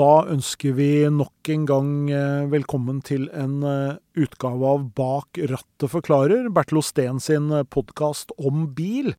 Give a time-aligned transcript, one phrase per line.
[0.00, 5.92] Da ønsker vi nok en gang eh, velkommen til en eh, utgave av Bak rattet
[5.92, 9.12] forklarer, Bertil Osten sin podkast om bil.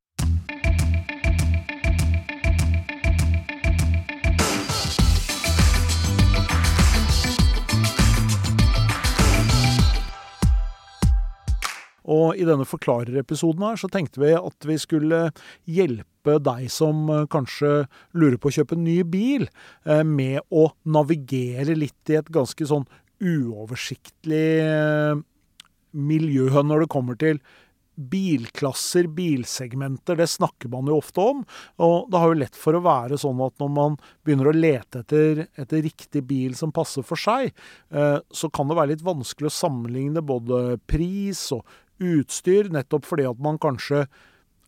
[12.12, 15.26] Og i denne forklarerepisoden her så tenkte vi at vi skulle
[15.70, 19.48] hjelpe deg som eh, kanskje lurer på å kjøpe en ny bil,
[19.88, 22.88] eh, med å navigere litt i et ganske sånn
[23.24, 25.20] uoversiktlig eh,
[25.94, 27.44] miljø når det kommer til
[27.94, 31.44] bilklasser, bilsegmenter, det snakker man jo ofte om.
[31.86, 35.04] Og det har jo lett for å være sånn at når man begynner å lete
[35.04, 37.54] etter, etter riktig bil som passer for seg,
[37.94, 41.62] så kan det være litt vanskelig å sammenligne både pris og
[42.04, 44.06] utstyr, nettopp fordi at man kanskje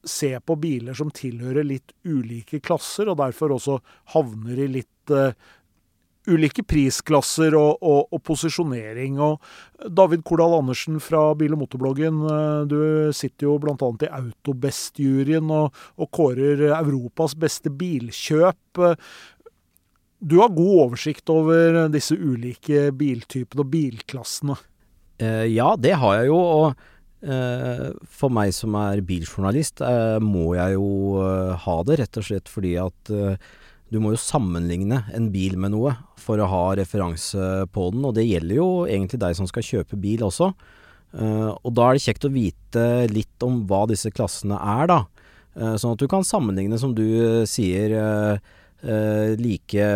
[0.06, 3.80] ser på biler som tilhører litt ulike klasser, og derfor også
[4.14, 5.34] havner i litt uh,
[6.26, 9.20] ulike prisklasser og, og, og, posisjonering.
[9.22, 13.76] Og David Kordal Andersen fra Bil- og motorbloggen, uh, du sitter jo bl.a.
[13.76, 18.84] i Autobest-juryen og, og, kårer Europas beste bilkjøp.
[20.26, 24.58] Du har god oversikt over disse ulike biltypene og bilklassene?
[25.22, 26.42] Uh, ja, det har jeg jo.
[26.42, 26.92] og Eh,
[27.26, 32.52] for meg som er biljournalist, eh, må jeg jo eh, ha det, rett og slett
[32.52, 33.14] fordi at
[33.94, 38.16] du må jo sammenligne en bil med noe for å ha referanse på den, og
[38.18, 40.50] det gjelder jo egentlig deg som skal kjøpe bil også.
[41.16, 44.98] Og da er det kjekt å vite litt om hva disse klassene er, da.
[45.78, 47.06] Sånn at du kan sammenligne, som du
[47.48, 47.94] sier,
[49.40, 49.88] like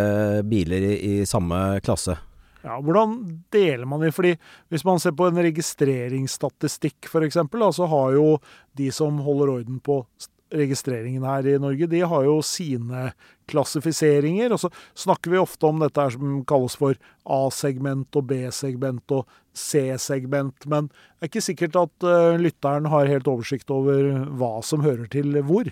[0.54, 2.16] biler i samme klasse.
[2.64, 4.12] Ja, Hvordan deler man de?
[4.12, 4.34] Fordi
[4.70, 7.40] Hvis man ser på en registreringsstatistikk f.eks.,
[7.76, 8.40] så har jo
[8.78, 10.04] de som holder orden på
[10.50, 13.12] registreringen her i Norge, de har jo sine
[13.50, 14.54] klassifiseringer.
[14.54, 19.30] Og så snakker vi ofte om dette her som kalles for A-segment og B-segment og
[19.54, 20.66] C-segment.
[20.70, 25.10] Men det er ikke sikkert at uh, lytteren har helt oversikt over hva som hører
[25.12, 25.70] til hvor.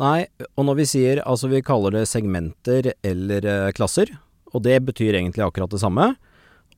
[0.00, 0.24] Nei,
[0.56, 4.14] og når vi sier altså vi kaller det segmenter eller uh, klasser,
[4.52, 6.12] og det betyr egentlig akkurat det samme.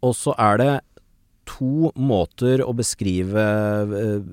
[0.04, 0.72] Og så er det
[1.48, 4.24] to måter å beskrive eh,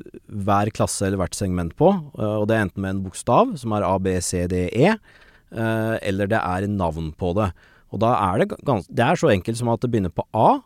[0.46, 1.92] hver klasse eller hvert segment på.
[2.18, 4.94] Eh, og det er enten med en bokstav, som er A, B, C, D, E,
[4.94, 7.52] eh, eller det er navn på det.
[7.92, 10.62] Og da er det gans Det er så enkelt som at det begynner på A.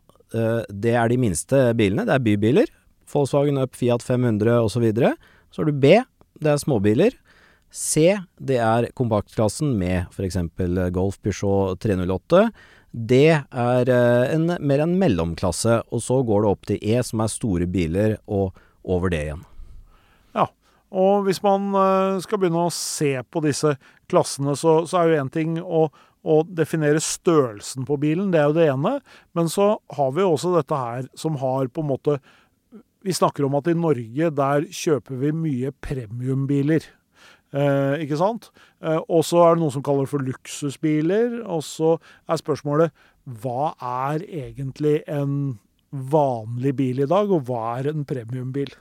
[0.69, 2.03] Det er de minste bilene.
[2.05, 2.69] Det er bybiler.
[3.09, 4.75] Volkswagen Up, Fiat 500 osv.
[4.75, 5.15] Så, videre.
[5.49, 5.95] så har du B.
[6.37, 7.15] Det er småbiler.
[7.75, 10.37] C, det er kompaktklassen med f.eks.
[10.95, 12.45] Golf Peugeot 308.
[12.95, 17.25] D er eh, en, mer en mellomklasse, og så går det opp til E, som
[17.25, 18.55] er store biler, og
[18.87, 19.43] over det igjen.
[20.37, 20.47] Ja,
[20.95, 23.75] og hvis man eh, skal begynne å se på disse
[24.07, 25.89] klassene, så, så er jo én ting å,
[26.23, 28.97] å definere størrelsen på bilen, det er jo det ene.
[29.35, 32.19] Men så har vi også dette her som har på en måte
[33.05, 36.87] Vi snakker om at i Norge, der kjøper vi mye premiumbiler.
[37.53, 38.49] Eh, ikke sant?
[38.83, 41.41] Eh, og så er det noen som kaller det for luksusbiler.
[41.43, 41.95] Og så
[42.27, 43.05] er spørsmålet
[43.41, 45.57] hva er egentlig en
[45.89, 48.73] vanlig bil i dag, og hva er en premiumbil?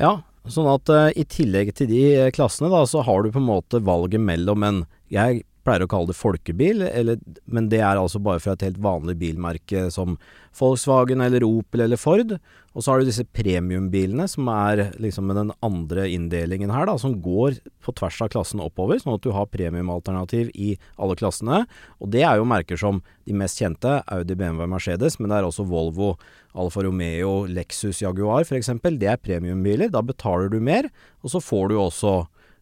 [0.00, 0.18] Ja,
[0.50, 3.82] sånn at eh, i tillegg til de klassene, da, så har du på en måte
[3.84, 8.42] valget mellom en Jeg pleier å kalle det folkebil, eller, men det er altså bare
[8.42, 10.18] fra et helt vanlig bilmerke som
[10.54, 12.36] Volkswagen eller Opel eller Ford.
[12.74, 16.96] Og så har du disse premiumbilene som er liksom med den andre inndelingen her, da,
[16.98, 21.62] som går på tvers av klassen oppover, sånn at du har premiumalternativ i alle klassene.
[22.02, 25.48] Og det er jo merker som de mest kjente, Audi, BMW, Mercedes, men det er
[25.48, 26.14] også Volvo,
[26.54, 28.72] Alfa Romeo, Lexus, Jaguar f.eks.
[28.98, 29.90] Det er premiumbiler.
[29.94, 30.90] Da betaler du mer,
[31.22, 32.16] og så får du også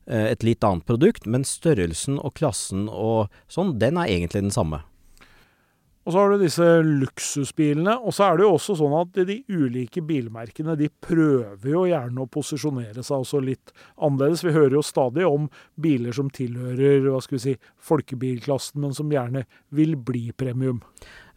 [0.07, 4.83] et litt annet produkt, men størrelsen og klassen og sånn, den er egentlig den samme.
[6.03, 7.95] Og så har du disse luksusbilene.
[8.03, 12.25] Og så er det jo også sånn at de ulike bilmerkene de prøver jo gjerne
[12.25, 14.43] å posisjonere seg også litt annerledes.
[14.43, 15.47] Vi hører jo stadig om
[15.83, 20.83] biler som tilhører hva skal vi si, folkebilklassen, men som gjerne vil bli premium.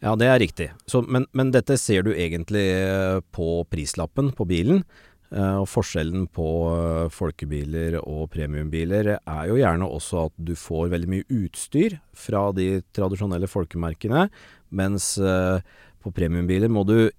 [0.02, 0.70] Ja, det er riktig.
[0.90, 4.82] Så, men, men, dette ser du egentlig eh, på prislappen på bilen.
[5.26, 10.92] Uh, og Forskjellen på uh, folkebiler og premiumbiler er jo gjerne også at du får
[10.92, 14.28] veldig mye utstyr fra de tradisjonelle folkemerkene,
[14.70, 15.58] mens uh,
[15.98, 17.10] på premiumbiler må du,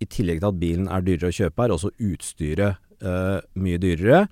[0.00, 2.80] i tillegg til at bilen er dyrere å kjøpe, er også utstyret
[3.58, 4.28] mye dyrere.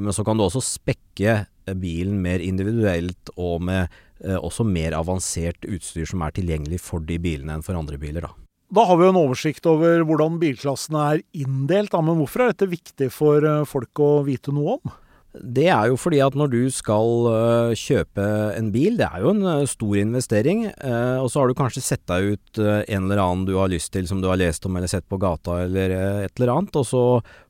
[0.00, 1.34] men så kan du også spekke
[1.76, 3.92] bilen mer individuelt og med
[4.24, 8.24] også mer avansert utstyr som er tilgjengelig for de bilene enn for andre biler.
[8.24, 8.47] da.
[8.68, 12.68] Da har vi jo en oversikt over hvordan bilklassene er inndelt, men hvorfor er dette
[12.68, 14.96] viktig for eh, folk å vite noe om?
[15.38, 18.24] Det er jo fordi at når du skal uh, kjøpe
[18.56, 20.64] en bil, det er jo en uh, stor investering,
[21.20, 24.08] og så har du kanskje sett deg ut en eller annen du har lyst til
[24.08, 25.94] som du har lest om eller sett på gata eller
[26.24, 27.04] et eller annet, og så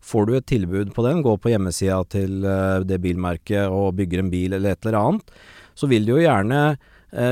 [0.05, 2.45] får du et tilbud på den, går på hjemmesida til
[2.85, 5.35] det bilmerket og bygger en bil eller et eller annet,
[5.79, 6.61] så vil du jo gjerne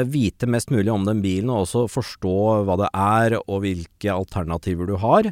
[0.09, 4.89] vite mest mulig om den bilen og også forstå hva det er og hvilke alternativer
[4.89, 5.29] du har.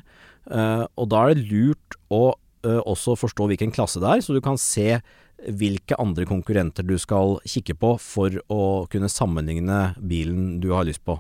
[0.51, 4.43] og da er det lurt å uh, også forstå hvilken klasse det er, så du
[4.45, 4.99] kan se
[5.45, 11.05] hvilke andre konkurrenter du skal kikke på for å kunne sammenligne bilen du har lyst
[11.05, 11.19] på.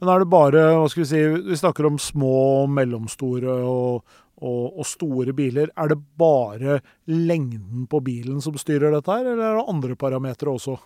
[0.00, 1.20] Men er det bare, hva skal vi si,
[1.52, 5.70] vi snakker om små, mellomstore og, og, og store biler.
[5.78, 10.56] Er det bare lengden på bilen som styrer dette her, eller er det andre parametere
[10.56, 10.76] også?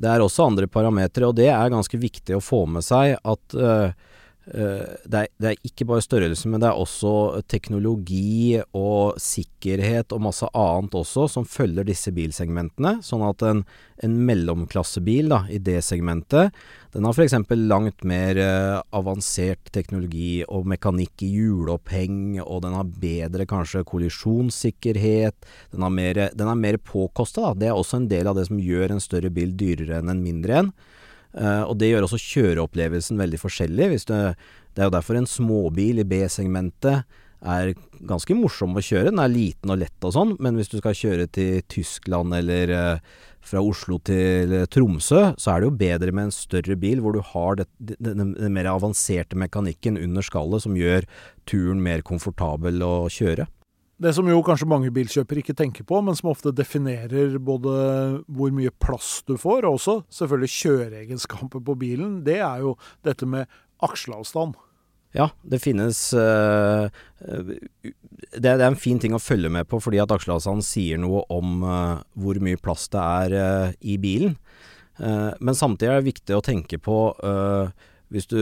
[0.00, 3.58] Det er også andre parametere, og det er ganske viktig å få med seg at
[3.60, 3.92] Eh,
[4.50, 10.24] det er, det er, ikke bare størrelse, men det er også teknologi og sikkerhet og
[10.26, 12.96] masse annet også som følger disse bilsegmentene.
[13.06, 13.62] Sånn at en,
[14.02, 16.54] en mellomklassebil da, i det segmentet,
[16.90, 17.36] den har f.eks.
[17.70, 25.50] langt mer uh, avansert teknologi og mekanikk i hjuloppheng, og den har bedre kanskje kollisjonssikkerhet.
[25.70, 28.96] Den, mer, den er mer påkosta, Det er også en del av det som gjør
[28.96, 30.72] en større bil dyrere enn en mindre en.
[31.36, 33.90] Uh, og det gjør også kjøreopplevelsen veldig forskjellig.
[34.08, 34.14] Du,
[34.74, 37.04] det er jo derfor en småbil i B-segmentet
[37.40, 37.72] er
[38.04, 39.08] ganske morsom å kjøre.
[39.08, 42.74] Den er liten og lett og sånn, men hvis du skal kjøre til Tyskland eller
[42.74, 47.16] uh, fra Oslo til Tromsø, så er det jo bedre med en større bil hvor
[47.16, 51.08] du har den mer avanserte mekanikken under skallet som gjør
[51.48, 53.48] turen mer komfortabel å kjøre.
[54.00, 57.72] Det som jo kanskje mange bilkjøpere ikke tenker på, men som ofte definerer både
[58.32, 63.28] hvor mye plass du får, og også selvfølgelig kjøreegenskaper på bilen, det er jo dette
[63.28, 63.50] med
[63.84, 64.56] aksjeavstand.
[65.12, 66.86] Ja, det finnes uh,
[67.18, 71.64] det, er en fin ting å følge med på, fordi at aksleavstand sier noe om
[71.66, 74.38] uh, hvor mye plass det er uh, i bilen.
[75.00, 76.96] men samtidig er det viktig å tenke på
[78.10, 78.40] hvis du,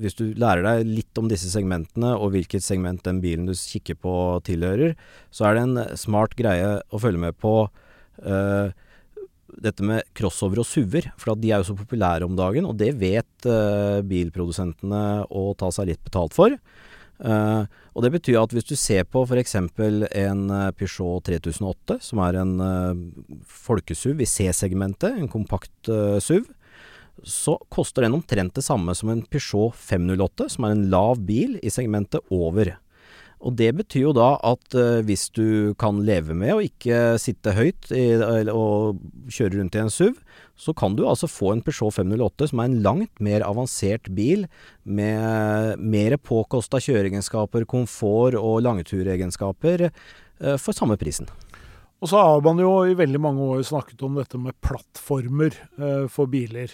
[0.00, 3.98] hvis du, lærer deg litt om disse segmentene, og hvilket segment den bilen du kikker
[4.00, 4.14] på
[4.46, 4.96] tilhører,
[5.34, 8.66] så er det en smart greie å følge med på uh,
[9.54, 11.10] dette med crossover og SUV-er.
[11.20, 15.68] For de er jo så populære om dagen, og det vet uh, bilprodusentene å ta
[15.74, 16.56] seg litt betalt for.
[17.20, 19.58] Uh, og det betyr at hvis du ser på f.eks.
[19.60, 20.44] en
[20.80, 22.56] Peugeot 3008, som er en
[23.44, 25.92] folkesuv i C-segmentet, en kompakt
[26.24, 26.48] SUV,
[27.22, 31.58] så koster den omtrent det samme som en Peugeot 508, som er en lav bil
[31.62, 32.74] i segmentet over.
[33.44, 37.52] Og det betyr jo da at uh, hvis du kan leve med å ikke sitte
[37.56, 38.16] høyt i,
[38.52, 40.16] og kjøre rundt i en SUV,
[40.56, 44.46] så kan du altså få en Peugeot 508 som er en langt mer avansert bil
[44.84, 51.28] med mer påkosta kjøreegenskaper, komfort og langturegenskaper uh, for samme prisen.
[52.04, 56.02] Og så har man jo i veldig mange år snakket om dette med plattformer eh,
[56.12, 56.68] for biler.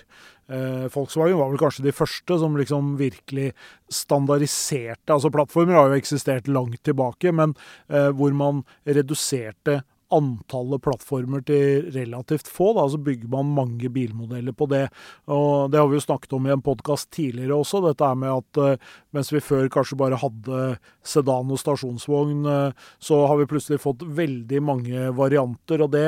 [0.51, 3.53] Eh, Volkswagen var vel kanskje de første som liksom virkelig
[3.95, 7.55] standardiserte Altså plattformer har jo eksistert langt tilbake, men
[7.87, 9.85] eh, hvor man reduserte
[10.15, 12.73] antallet plattformer til relativt få.
[12.77, 14.87] Da, så bygger man mange bilmodeller på det.
[15.31, 17.83] Og Det har vi jo snakket om i en podkast tidligere også.
[17.87, 20.61] Dette er med at uh, mens vi før kanskje bare hadde
[21.07, 25.87] sedan og stasjonsvogn, uh, så har vi plutselig fått veldig mange varianter.
[25.87, 26.07] Og det,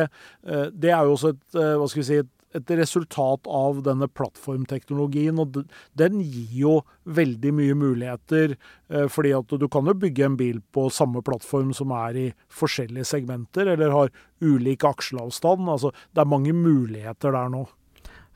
[0.48, 4.08] uh, det er jo også et, hva skal vi si, et et resultat av denne
[4.08, 5.40] plattformteknologien.
[5.42, 5.62] Og
[5.98, 8.56] den gir jo veldig mye muligheter,
[8.90, 12.26] eh, fordi at du kan jo bygge en bil på samme plattform som er i
[12.52, 15.68] forskjellige segmenter, eller har ulik aksjeavstand.
[15.68, 17.66] Altså, det er mange muligheter der nå.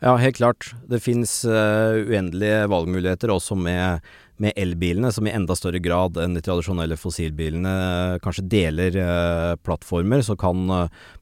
[0.04, 0.74] Ja, helt klart.
[0.84, 4.04] Det finnes uh, uendelige valgmuligheter også med,
[4.42, 9.52] med, elbilene, som i enda større grad enn de tradisjonelle fossilbilene uh, kanskje deler eh,
[9.64, 10.24] plattformer.
[10.26, 10.68] Så kan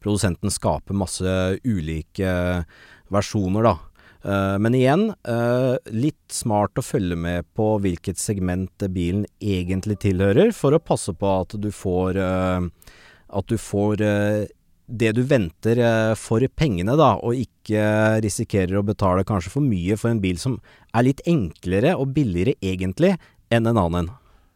[0.02, 2.30] produsenten skape masse ulike
[3.12, 3.74] versjoner, da.
[4.24, 5.10] Men igjen,
[5.92, 11.28] litt smart å følge med på hvilket segment bilen egentlig tilhører, for å passe på
[11.42, 14.00] at du får, at du får
[14.86, 19.96] det du venter eh, for pengene, da, og ikke risikerer å betale kanskje for mye
[20.00, 20.58] for en bil som
[20.94, 23.14] er litt enklere og billigere egentlig
[23.54, 24.10] enn en annen.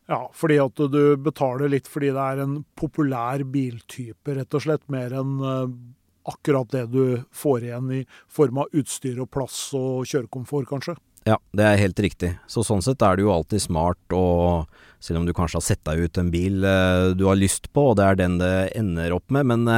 [0.08, 4.87] Ja, fordi at du betaler litt fordi det er en populær biltype, rett og slett,
[4.92, 5.75] mer enn eh,
[6.28, 10.97] akkurat det du får igjen i form av utstyr og plass og kjørekomfort, kanskje.
[11.28, 12.30] Ja, det er helt riktig.
[12.49, 14.66] Så sånn sett er det jo alltid smart å
[14.99, 17.85] Selv om du kanskje har sett deg ut en bil eh, du har lyst på,
[17.92, 19.68] og det er den det ender opp med, men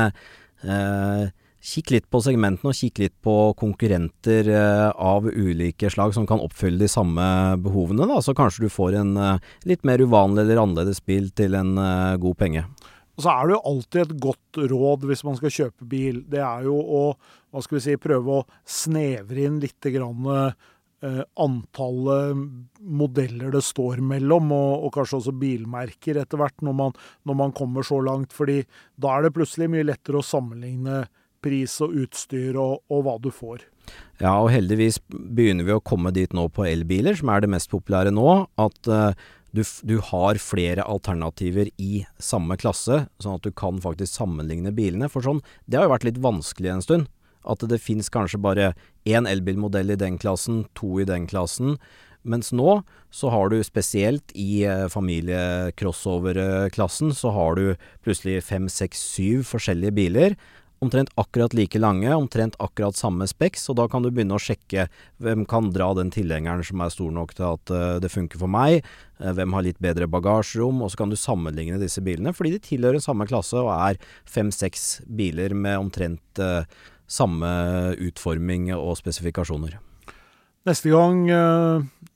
[0.61, 6.41] kikk litt på segmentene, og kikk litt på konkurrenter eh, av ulike slag som kan
[6.41, 7.25] oppfylle de samme
[7.61, 8.21] behovene, da.
[8.25, 11.77] Så kanskje du får en eh, litt mer uvanlig eller annerledes bil til en
[12.21, 12.65] god penge.
[13.19, 16.23] Og så er det jo alltid et godt råd hvis man skal kjøpe bil.
[16.33, 17.03] Det er jo å
[17.51, 20.69] hva skal vi si, prøve å snevre inn litt grann, eh,
[21.41, 22.37] antallet
[22.81, 27.55] modeller det står mellom, og, og, kanskje også bilmerker etter hvert, når man, når man
[27.57, 28.35] kommer så langt.
[28.37, 28.63] fordi
[29.01, 31.07] da er det plutselig mye lettere å sammenligne
[31.41, 33.65] pris og utstyr og, og hva du får.
[34.21, 37.71] Ja, og heldigvis begynner vi å komme dit nå på elbiler, som er det mest
[37.73, 38.29] populære nå.
[38.61, 39.17] At uh,
[39.57, 45.09] du, du, har flere alternativer i samme klasse, sånn at du kan faktisk sammenligne bilene.
[45.11, 47.11] For sånn, det har jo vært litt vanskelig en stund.
[47.45, 48.75] At det fins kanskje bare
[49.09, 51.79] én elbilmodell i den klassen, to i den klassen.
[52.23, 59.01] Mens nå så har du spesielt i eh, familie-crossover-klassen, så har du plutselig fem, seks,
[59.17, 60.37] syv forskjellige biler
[60.81, 64.87] omtrent akkurat like lange, omtrent akkurat samme speks, og da kan du begynne å sjekke
[65.21, 68.51] hvem kan dra den tilhengeren som er stor nok til at uh, det funker for
[68.51, 68.87] meg,
[69.21, 72.63] uh, hvem har litt bedre bagasjerom, og så kan du sammenligne disse bilene, fordi de
[72.71, 76.41] tilhører samme klasse og er fem-seks biler med omtrent
[77.11, 77.51] samme
[77.99, 79.79] utforming og spesifikasjoner.
[80.69, 81.25] Neste gang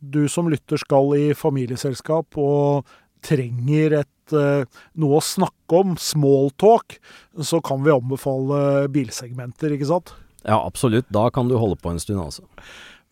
[0.04, 2.84] du som lytter skal i familieselskap og
[3.24, 4.64] trenger et, eh,
[5.00, 6.98] noe å snakke om, smalltalk,
[7.40, 10.14] så kan vi anbefale bilsegmenter, ikke sant?
[10.44, 11.08] Ja, absolutt.
[11.10, 12.44] Da kan du holde på en stund, altså.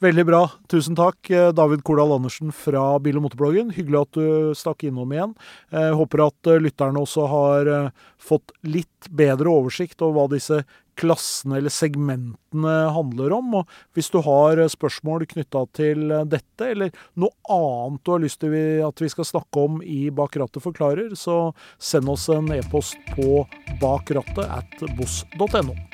[0.02, 0.50] Veldig bra.
[0.68, 3.72] Tusen takk, eh, David Kordal Andersen fra Bil- og motorbloggen.
[3.72, 5.34] Hyggelig at du stakk innom igjen.
[5.70, 10.64] Jeg håper at eh, lytterne også har fått litt bedre oversikt over hva disse
[10.98, 13.54] klassene eller segmentene handler om.
[13.60, 18.56] Og hvis du har spørsmål knytta til dette, eller noe annet du har lyst til
[18.86, 23.44] at vi skal snakke om i Bak rattet forklarer, så send oss en e-post på
[23.82, 25.91] bakrattet at boss.no.